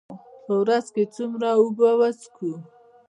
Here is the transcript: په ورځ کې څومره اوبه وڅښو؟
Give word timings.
په 0.45 0.53
ورځ 0.61 0.85
کې 0.93 1.03
څومره 1.15 1.49
اوبه 1.59 1.89
وڅښو؟ 1.99 2.51